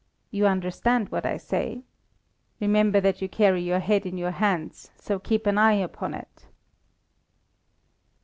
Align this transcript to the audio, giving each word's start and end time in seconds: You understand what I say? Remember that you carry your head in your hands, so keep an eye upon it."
You 0.31 0.47
understand 0.47 1.09
what 1.09 1.27
I 1.27 1.37
say? 1.37 1.83
Remember 2.59 2.99
that 3.01 3.21
you 3.21 3.29
carry 3.29 3.61
your 3.61 3.77
head 3.77 4.03
in 4.03 4.17
your 4.17 4.31
hands, 4.31 4.89
so 4.97 5.19
keep 5.19 5.45
an 5.45 5.59
eye 5.59 5.75
upon 5.77 6.15
it." 6.15 6.47